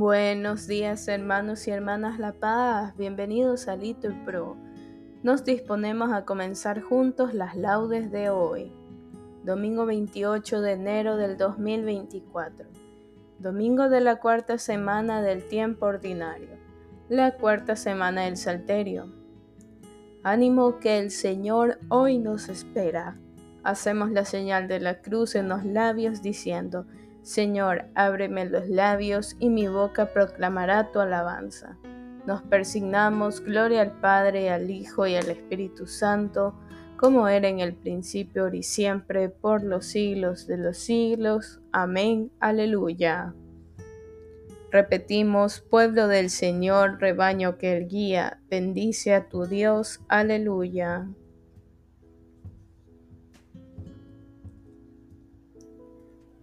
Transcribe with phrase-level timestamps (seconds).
[0.00, 4.56] Buenos días hermanos y hermanas La Paz, bienvenidos a Little Pro.
[5.22, 8.72] Nos disponemos a comenzar juntos las laudes de hoy,
[9.44, 12.66] domingo 28 de enero del 2024,
[13.40, 16.56] domingo de la cuarta semana del tiempo ordinario,
[17.10, 19.12] la cuarta semana del Salterio.
[20.22, 23.18] Ánimo que el Señor hoy nos espera.
[23.64, 26.86] Hacemos la señal de la cruz en los labios diciendo,
[27.22, 31.76] Señor, ábreme los labios y mi boca proclamará tu alabanza.
[32.26, 36.54] Nos persignamos, gloria al Padre, al Hijo y al Espíritu Santo,
[36.96, 41.60] como era en el principio, ahora y siempre, por los siglos de los siglos.
[41.72, 42.30] Amén.
[42.40, 43.34] Aleluya.
[44.70, 50.00] Repetimos, pueblo del Señor, rebaño que Él guía, bendice a tu Dios.
[50.08, 51.08] Aleluya.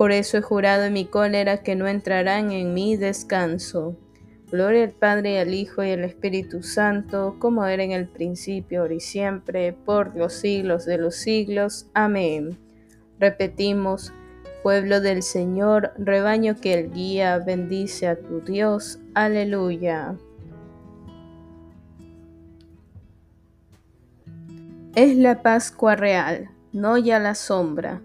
[0.00, 3.98] Por eso he jurado en mi cólera que no entrarán en mi descanso.
[4.50, 8.94] Gloria al Padre al Hijo y al Espíritu Santo, como era en el principio, ahora
[8.94, 11.90] y siempre, por los siglos de los siglos.
[11.92, 12.56] Amén.
[13.18, 14.14] Repetimos,
[14.62, 19.00] pueblo del Señor, rebaño que el guía, bendice a tu Dios.
[19.12, 20.14] Aleluya.
[24.94, 28.00] Es la Pascua real, no ya la sombra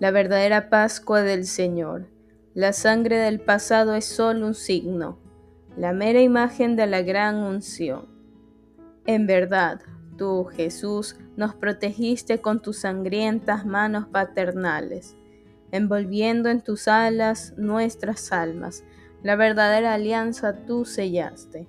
[0.00, 2.08] la verdadera Pascua del Señor.
[2.54, 5.18] La sangre del pasado es solo un signo,
[5.76, 8.08] la mera imagen de la gran unción.
[9.04, 9.82] En verdad,
[10.16, 15.16] tú, Jesús, nos protegiste con tus sangrientas manos paternales,
[15.70, 18.82] envolviendo en tus alas nuestras almas.
[19.22, 21.68] La verdadera alianza tú sellaste.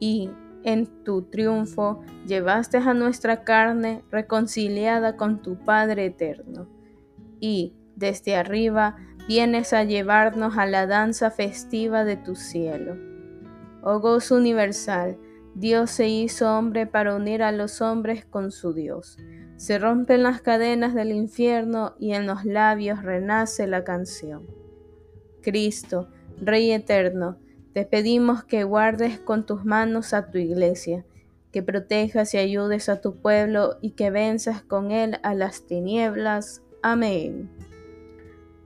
[0.00, 0.30] Y
[0.64, 6.79] en tu triunfo llevaste a nuestra carne reconciliada con tu Padre eterno
[7.40, 8.96] y, desde arriba,
[9.26, 12.96] vienes a llevarnos a la danza festiva de tu cielo.
[13.82, 15.18] Oh gozo universal,
[15.54, 19.18] Dios se hizo hombre para unir a los hombres con su Dios.
[19.56, 24.46] Se rompen las cadenas del infierno y en los labios renace la canción.
[25.42, 26.08] Cristo,
[26.40, 27.38] Rey eterno,
[27.74, 31.04] te pedimos que guardes con tus manos a tu iglesia,
[31.52, 36.62] que protejas y ayudes a tu pueblo y que venzas con él a las tinieblas.
[36.82, 37.50] Amén.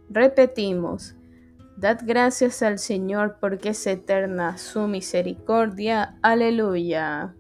[0.09, 1.17] Repetimos,
[1.77, 6.17] dad gracias al Señor porque es eterna su misericordia.
[6.23, 7.35] Aleluya.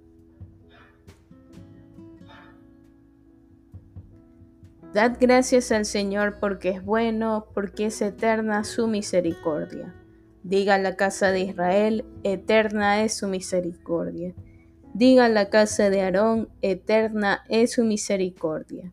[4.93, 9.93] Dad gracias al Señor porque es bueno, porque es eterna su misericordia.
[10.45, 14.35] Diga la casa de Israel, eterna es su misericordia.
[14.93, 18.93] Diga la casa de Aarón, eterna es su misericordia.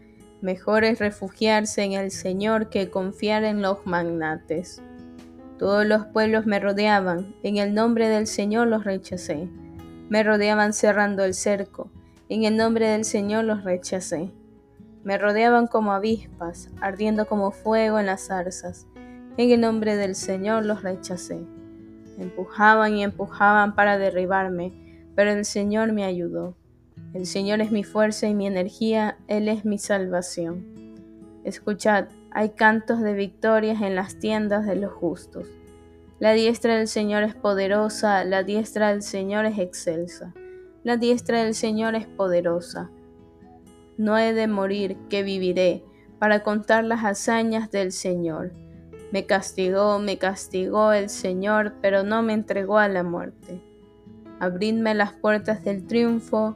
[0.41, 4.81] Mejor es refugiarse en el Señor que confiar en los magnates.
[5.59, 9.47] Todos los pueblos me rodeaban, en el nombre del Señor los rechacé.
[10.09, 11.91] Me rodeaban cerrando el cerco,
[12.27, 14.31] en el nombre del Señor los rechacé.
[15.03, 18.87] Me rodeaban como avispas, ardiendo como fuego en las zarzas.
[19.37, 21.45] En el nombre del Señor los rechacé.
[22.17, 24.73] empujaban y empujaban para derribarme,
[25.15, 26.55] pero el Señor me ayudó.
[27.13, 30.95] El Señor es mi fuerza y mi energía, Él es mi salvación.
[31.43, 35.47] Escuchad, hay cantos de victorias en las tiendas de los justos.
[36.19, 40.33] La diestra del Señor es poderosa, la diestra del Señor es excelsa.
[40.83, 42.89] La diestra del Señor es poderosa.
[43.97, 45.83] No he de morir, que viviré,
[46.17, 48.53] para contar las hazañas del Señor.
[49.11, 53.61] Me castigó, me castigó el Señor, pero no me entregó a la muerte.
[54.39, 56.55] Abridme las puertas del triunfo,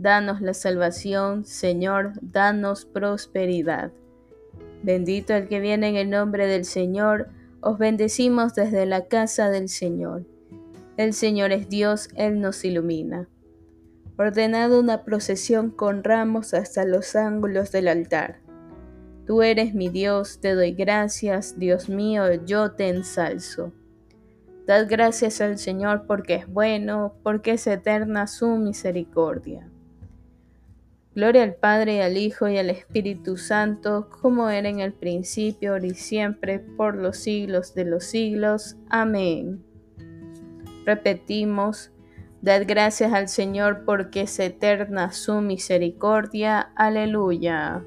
[0.00, 3.92] danos la salvación, Señor, danos prosperidad.
[4.82, 7.28] Bendito el que viene en el nombre del Señor,
[7.60, 10.24] os bendecimos desde la casa del Señor.
[10.96, 13.28] El Señor es Dios, Él nos ilumina.
[14.16, 18.40] Ordenado una procesión con ramos hasta los ángulos del altar.
[19.26, 23.72] Tú eres mi Dios, te doy gracias, Dios mío, yo te ensalzo.
[24.66, 29.68] Dad gracias al Señor porque es bueno, porque es eterna su misericordia.
[31.14, 35.86] Gloria al Padre, al Hijo y al Espíritu Santo, como era en el principio, ahora
[35.86, 38.76] y siempre, por los siglos de los siglos.
[38.88, 39.64] Amén.
[40.86, 41.90] Repetimos,
[42.42, 46.70] dad gracias al Señor porque es eterna su misericordia.
[46.76, 47.82] Aleluya.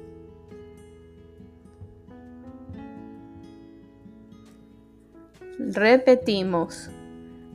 [5.58, 6.90] Repetimos,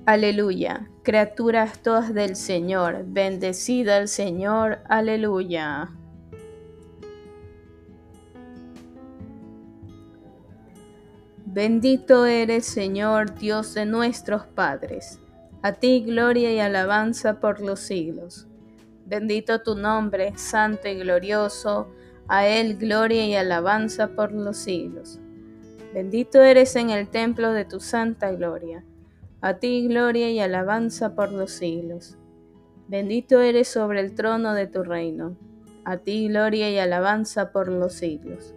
[0.05, 5.89] aleluya, criaturas todas del Señor, bendecida el Señor, aleluya.
[11.47, 15.19] Bendito eres, Señor, Dios de nuestros padres.
[15.63, 18.47] A ti gloria y alabanza por los siglos.
[19.07, 21.87] Bendito tu nombre, santo y glorioso.
[22.27, 25.19] A Él gloria y alabanza por los siglos.
[25.91, 28.83] Bendito eres en el templo de tu santa gloria.
[29.41, 32.17] A ti gloria y alabanza por los siglos.
[32.89, 35.37] Bendito eres sobre el trono de tu reino.
[35.85, 38.53] A ti gloria y alabanza por los siglos.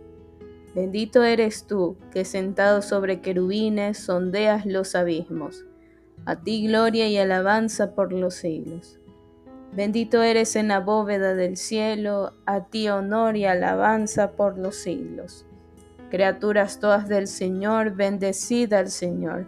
[0.75, 5.67] Bendito eres tú, que sentado sobre querubines sondeas los abismos.
[6.25, 8.99] A ti gloria y alabanza por los siglos.
[9.73, 15.47] Bendito eres en la bóveda del cielo, a ti honor y alabanza por los siglos.
[16.11, 19.47] Criaturas todas del Señor, bendecida al Señor,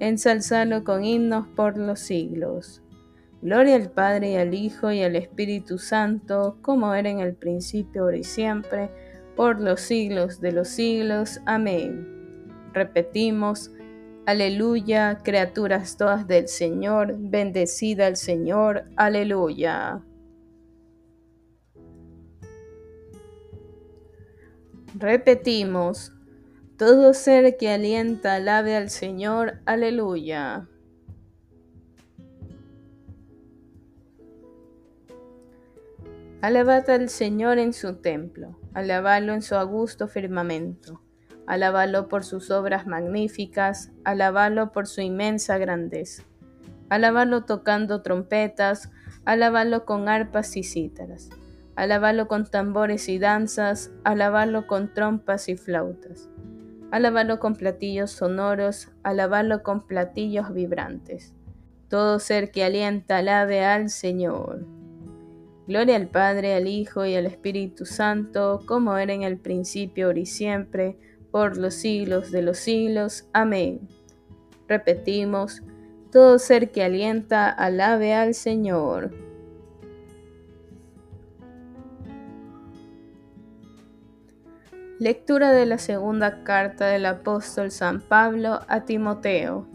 [0.00, 2.82] ensalzalo con himnos por los siglos.
[3.42, 8.02] Gloria al Padre y al Hijo y al Espíritu Santo, como era en el principio,
[8.02, 8.90] ahora y siempre,
[9.36, 11.40] por los siglos de los siglos.
[11.44, 12.08] Amén.
[12.72, 13.70] Repetimos,
[14.26, 18.86] Aleluya, criaturas todas del Señor, bendecida al Señor.
[18.96, 20.02] Aleluya.
[24.98, 26.15] Repetimos,
[26.76, 30.68] todo ser que alienta alabe al Señor, aleluya.
[36.42, 41.00] Alabad al Señor en su templo, alabadlo en su augusto firmamento,
[41.46, 46.24] alabadlo por sus obras magníficas, alabadlo por su inmensa grandeza,
[46.90, 48.90] alabadlo tocando trompetas,
[49.24, 51.30] alabadlo con arpas y cítaras.
[51.76, 56.30] Alabalo con tambores y danzas, alabalo con trompas y flautas,
[56.96, 61.34] alabalo con platillos sonoros, alabalo con platillos vibrantes.
[61.88, 64.66] Todo ser que alienta, alabe al Señor.
[65.68, 70.20] Gloria al Padre, al Hijo y al Espíritu Santo, como era en el principio, ahora
[70.20, 70.96] y siempre,
[71.30, 73.28] por los siglos de los siglos.
[73.32, 73.86] Amén.
[74.66, 75.62] Repetimos,
[76.10, 79.25] todo ser que alienta, alabe al Señor.
[84.98, 89.66] Lectura de la segunda carta del apóstol San Pablo a Timoteo.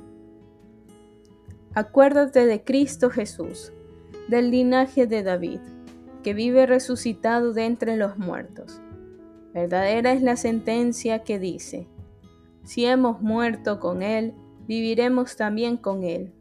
[1.76, 3.72] Acuérdate de Cristo Jesús,
[4.30, 5.60] del linaje de David,
[6.24, 8.82] que vive resucitado de entre los muertos.
[9.54, 11.88] Verdadera es la sentencia que dice,
[12.64, 14.34] si hemos muerto con Él,
[14.66, 16.34] viviremos también con Él.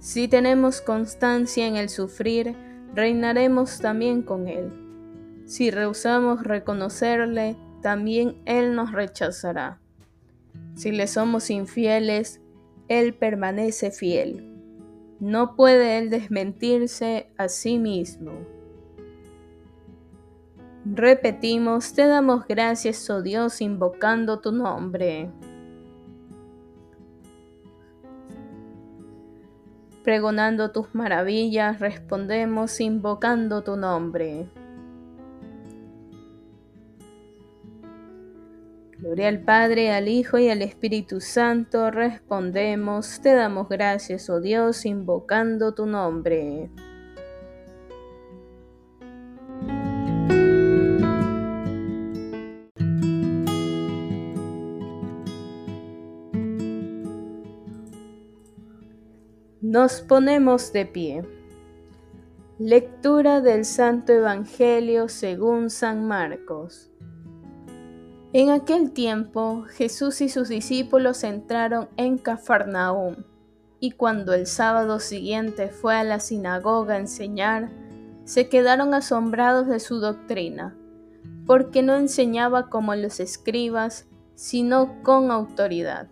[0.00, 2.56] Si tenemos constancia en el sufrir,
[2.92, 4.72] reinaremos también con Él.
[5.46, 9.80] Si rehusamos reconocerle, también Él nos rechazará.
[10.74, 12.40] Si le somos infieles,
[12.88, 14.46] Él permanece fiel.
[15.20, 18.32] No puede Él desmentirse a sí mismo.
[20.84, 25.30] Repetimos, te damos gracias, oh Dios, invocando tu nombre.
[30.02, 34.48] Pregonando tus maravillas, respondemos invocando tu nombre.
[39.18, 45.74] Al Padre, al Hijo y al Espíritu Santo, respondemos, te damos gracias, oh Dios, invocando
[45.74, 46.70] tu nombre.
[59.60, 61.24] Nos ponemos de pie.
[62.60, 66.89] Lectura del Santo Evangelio según San Marcos.
[68.32, 73.16] En aquel tiempo Jesús y sus discípulos entraron en Cafarnaúm,
[73.80, 77.70] y cuando el sábado siguiente fue a la sinagoga a enseñar,
[78.22, 80.76] se quedaron asombrados de su doctrina,
[81.44, 84.06] porque no enseñaba como los escribas,
[84.36, 86.06] sino con autoridad.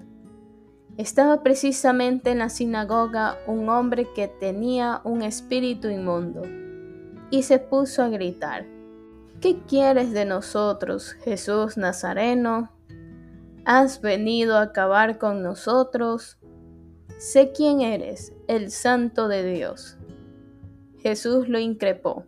[0.97, 6.43] Estaba precisamente en la sinagoga un hombre que tenía un espíritu inmundo,
[7.31, 8.67] y se puso a gritar,
[9.41, 12.73] ¿Qué quieres de nosotros, Jesús Nazareno?
[13.65, 16.39] ¿Has venido a acabar con nosotros?
[17.19, 19.97] Sé quién eres, el santo de Dios.
[20.99, 22.27] Jesús lo increpó,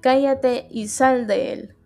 [0.00, 1.76] Cállate y sal de él.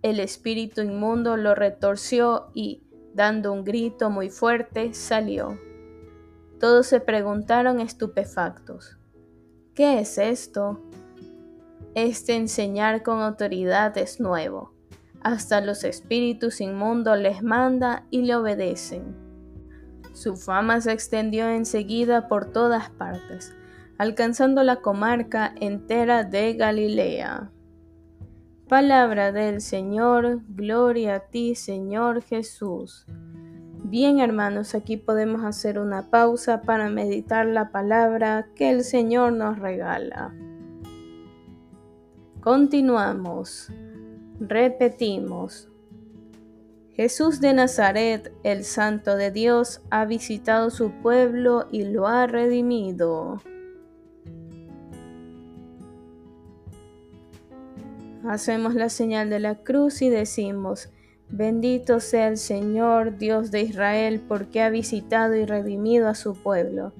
[0.00, 2.82] El espíritu inmundo lo retorció y,
[3.12, 5.58] dando un grito muy fuerte, salió.
[6.60, 8.96] Todos se preguntaron estupefactos,
[9.74, 10.80] ¿qué es esto?
[11.94, 14.72] Este enseñar con autoridad es nuevo.
[15.22, 19.14] Hasta los espíritus inmundos les manda y le obedecen.
[20.12, 23.54] Su fama se extendió enseguida por todas partes,
[23.96, 27.52] alcanzando la comarca entera de Galilea.
[28.68, 33.06] Palabra del Señor, gloria a ti Señor Jesús.
[33.84, 39.60] Bien hermanos, aquí podemos hacer una pausa para meditar la palabra que el Señor nos
[39.60, 40.34] regala.
[42.44, 43.70] Continuamos,
[44.38, 45.70] repetimos.
[46.92, 53.40] Jesús de Nazaret, el Santo de Dios, ha visitado su pueblo y lo ha redimido.
[58.28, 60.90] Hacemos la señal de la cruz y decimos,
[61.30, 66.92] bendito sea el Señor, Dios de Israel, porque ha visitado y redimido a su pueblo,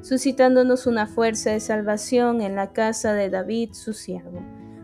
[0.00, 4.61] suscitándonos una fuerza de salvación en la casa de David, su siervo,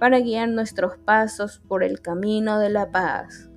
[0.00, 3.50] para guiar nuestros pasos por el camino de la paz.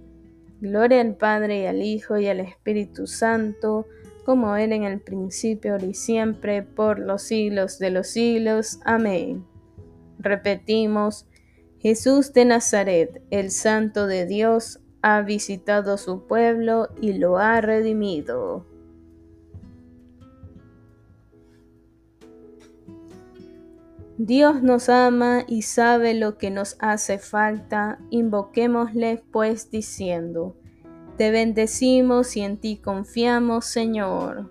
[0.60, 3.88] Gloria al Padre y al Hijo y al Espíritu Santo,
[4.26, 8.80] como era en el principio, ahora y siempre, por los siglos de los siglos.
[8.84, 9.46] Amén.
[10.20, 11.26] Repetimos,
[11.80, 18.66] Jesús de Nazaret, el Santo de Dios, ha visitado su pueblo y lo ha redimido.
[24.18, 30.56] Dios nos ama y sabe lo que nos hace falta, invoquémosle pues diciendo,
[31.18, 34.50] Te bendecimos y en ti confiamos, Señor.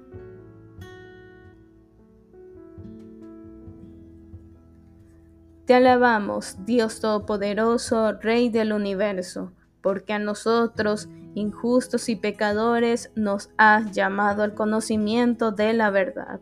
[5.65, 9.53] Te alabamos, Dios Todopoderoso, Rey del universo
[9.83, 16.41] porque a nosotros, injustos y pecadores, nos has llamado al conocimiento de la verdad.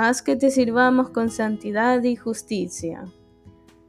[0.00, 3.06] Haz que te sirvamos con santidad y justicia.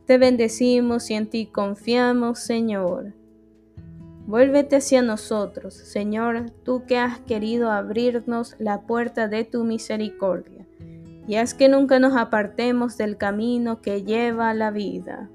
[0.08, 3.13] Te bendecimos y en ti confiamos, Señor.
[4.25, 10.66] Vuélvete hacia nosotros, Señor, tú que has querido abrirnos la puerta de tu misericordia,
[11.28, 15.30] y haz que nunca nos apartemos del camino que lleva a la vida.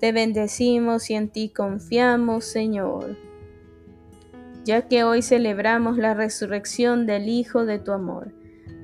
[0.00, 3.16] Te bendecimos y en ti confiamos, Señor,
[4.64, 8.32] ya que hoy celebramos la resurrección del Hijo de tu amor.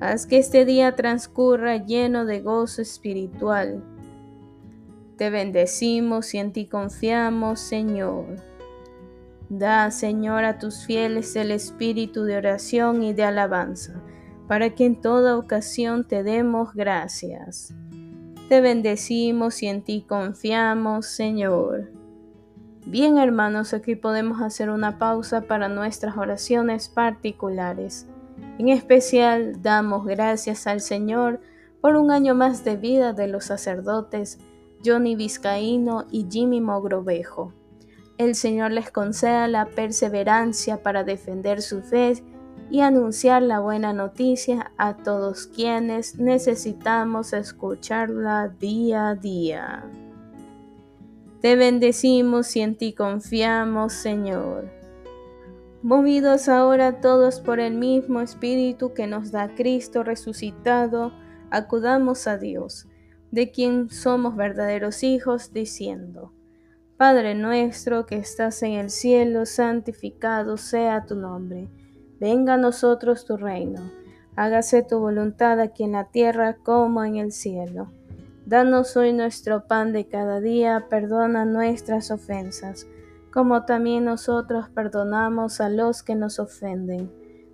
[0.01, 3.83] Haz que este día transcurra lleno de gozo espiritual,
[5.15, 8.25] Te bendecimos y en ti confiamos, Señor.
[9.49, 14.01] Da, Señor, a tus fieles el espíritu de oración y de alabanza,
[14.47, 17.75] para que en toda ocasión te demos gracias.
[18.49, 21.91] Te bendecimos y en ti confiamos, Señor.
[22.87, 28.07] Bien, hermanos, aquí podemos hacer una pausa para nuestras oraciones particulares.
[28.57, 31.41] En especial, damos gracias al Señor
[31.81, 34.39] por un año más de vida de los sacerdotes
[34.85, 37.53] Johnny Vizcaíno y Jimmy Mogrovejo.
[38.17, 42.23] El Señor les conceda la perseverancia para defender su fe
[42.69, 49.85] y anunciar la buena noticia a todos quienes necesitamos escucharla día a día.
[51.41, 54.80] Te bendecimos y en ti confiamos, Señor.
[55.83, 61.11] Movidos ahora todos por el mismo Espíritu que nos da Cristo resucitado,
[61.49, 62.87] acudamos a Dios
[63.31, 66.33] de quien somos verdaderos hijos, diciendo,
[66.97, 71.69] Padre nuestro que estás en el cielo, santificado sea tu nombre.
[72.19, 73.89] Venga a nosotros tu reino.
[74.35, 77.91] Hágase tu voluntad aquí en la tierra como en el cielo.
[78.45, 82.85] Danos hoy nuestro pan de cada día, perdona nuestras ofensas,
[83.31, 87.11] como también nosotros perdonamos a los que nos ofenden.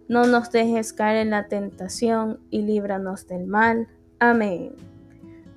[0.08, 3.88] No nos dejes caer en la tentación y líbranos del mal.
[4.20, 4.76] Amén.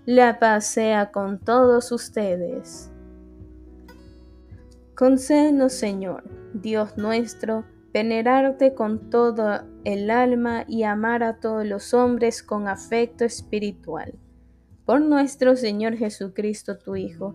[0.06, 2.90] La paz sea con todos ustedes.
[4.94, 12.42] Concédenos, Señor, Dios nuestro, venerarte con todo el alma y amar a todos los hombres
[12.42, 14.14] con afecto espiritual.
[14.84, 17.34] Por nuestro Señor Jesucristo, tu Hijo,